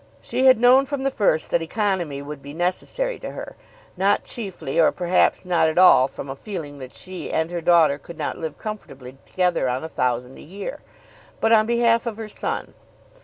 She 0.19 0.47
had 0.47 0.57
known 0.57 0.87
from 0.87 1.03
the 1.03 1.11
first 1.11 1.51
that 1.51 1.61
economy 1.61 2.23
would 2.23 2.41
be 2.41 2.55
necessary 2.55 3.19
to 3.19 3.33
her, 3.33 3.55
not 3.95 4.23
chiefly 4.23 4.79
or 4.79 4.91
perhaps 4.91 5.45
not 5.45 5.67
at 5.67 5.77
all 5.77 6.07
from 6.07 6.27
a 6.27 6.35
feeling 6.35 6.79
that 6.79 6.95
she 6.95 7.29
and 7.31 7.51
her 7.51 7.61
daughter 7.61 7.99
could 7.99 8.17
not 8.17 8.39
live 8.39 8.57
comfortably 8.57 9.19
together 9.27 9.69
on 9.69 9.83
a 9.83 9.87
thousand 9.87 10.39
a 10.39 10.41
year, 10.41 10.79
but 11.39 11.51
on 11.51 11.67
behalf 11.67 12.07
of 12.07 12.17
her 12.17 12.27
son. 12.27 12.73